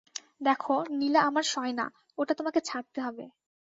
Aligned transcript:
দেখো, 0.41 0.75
নীলা 0.91 1.19
আমার 1.21 1.45
সয় 1.45 1.73
না, 1.73 1.85
ওটা 2.17 2.33
তোমাকে 2.33 2.59
ছাড়তে 2.61 2.99
হবে। 3.01 3.25